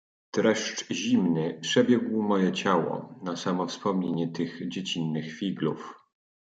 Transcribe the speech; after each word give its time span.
"Dreszcz 0.33 0.91
zimny 0.91 1.59
przebiegł 1.61 2.21
moje 2.21 2.51
ciało 2.53 3.15
na 3.23 3.35
samo 3.35 3.65
wspomnienie 3.67 4.27
tych 4.27 4.69
dziecinnych 4.69 5.33
figlów." 5.33 5.95